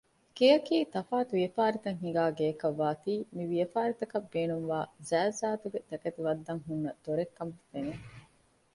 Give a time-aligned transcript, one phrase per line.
[0.37, 7.93] ގެޔަކީ ތަފާތު ވިޔަފާރިތައް ހިނގާ ގެއަކަށް ވާތީ މިވިޔަފާރިތަކަށް ބޭނުންވާ ޒާތްޒާތުގެ ތަކެތި ވައްދަން ހުންނަ ދޮރެއްކަމަށް ފެނެ